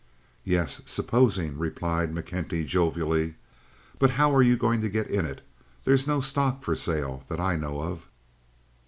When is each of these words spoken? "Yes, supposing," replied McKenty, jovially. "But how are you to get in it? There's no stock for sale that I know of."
"Yes, 0.43 0.81
supposing," 0.87 1.59
replied 1.59 2.11
McKenty, 2.11 2.65
jovially. 2.65 3.35
"But 3.99 4.09
how 4.09 4.33
are 4.33 4.41
you 4.41 4.57
to 4.57 4.89
get 4.89 5.05
in 5.07 5.27
it? 5.27 5.41
There's 5.83 6.07
no 6.07 6.21
stock 6.21 6.63
for 6.63 6.75
sale 6.75 7.23
that 7.29 7.39
I 7.39 7.55
know 7.55 7.81
of." 7.83 8.07